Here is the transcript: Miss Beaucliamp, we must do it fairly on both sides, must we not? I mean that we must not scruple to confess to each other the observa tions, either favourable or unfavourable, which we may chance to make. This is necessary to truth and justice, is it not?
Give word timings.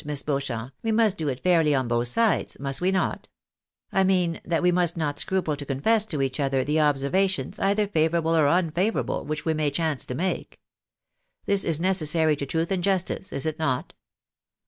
Miss 0.03 0.23
Beaucliamp, 0.23 0.71
we 0.81 0.91
must 0.91 1.19
do 1.19 1.27
it 1.27 1.43
fairly 1.43 1.75
on 1.75 1.87
both 1.87 2.07
sides, 2.07 2.57
must 2.59 2.81
we 2.81 2.89
not? 2.89 3.29
I 3.91 4.03
mean 4.03 4.41
that 4.43 4.63
we 4.63 4.71
must 4.71 4.97
not 4.97 5.19
scruple 5.19 5.55
to 5.55 5.63
confess 5.63 6.07
to 6.07 6.23
each 6.23 6.39
other 6.39 6.63
the 6.63 6.77
observa 6.77 7.29
tions, 7.29 7.59
either 7.59 7.85
favourable 7.87 8.35
or 8.35 8.47
unfavourable, 8.47 9.25
which 9.25 9.45
we 9.45 9.53
may 9.53 9.69
chance 9.69 10.03
to 10.05 10.15
make. 10.15 10.59
This 11.45 11.63
is 11.63 11.79
necessary 11.79 12.35
to 12.37 12.47
truth 12.47 12.71
and 12.71 12.83
justice, 12.83 13.31
is 13.31 13.45
it 13.45 13.59
not? 13.59 13.93